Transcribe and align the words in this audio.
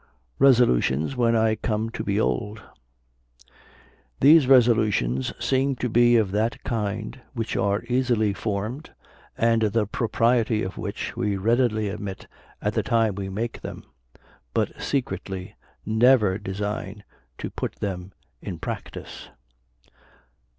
RESOLUTIONS 0.39 1.15
WHEN 1.15 1.35
I 1.35 1.53
COME 1.53 1.91
TO 1.91 2.03
BE 2.03 2.19
OLD. 2.19 2.59
These 4.19 4.47
resolutions 4.47 5.31
seem 5.39 5.75
to 5.75 5.89
be 5.89 6.17
of 6.17 6.31
that 6.31 6.63
kind 6.63 7.21
which 7.33 7.55
are 7.55 7.83
easily 7.87 8.33
formed, 8.33 8.95
and 9.37 9.61
the 9.61 9.85
propriety 9.85 10.63
of 10.63 10.79
which 10.79 11.15
we 11.15 11.37
readily 11.37 11.87
admit 11.87 12.25
at 12.63 12.73
the 12.73 12.81
time 12.81 13.13
we 13.13 13.29
make 13.29 13.61
them, 13.61 13.83
but 14.55 14.71
secretly 14.81 15.55
never 15.85 16.39
design 16.39 17.03
to 17.37 17.51
put 17.51 17.75
them 17.75 18.11
in 18.41 18.57
practice. 18.57 19.29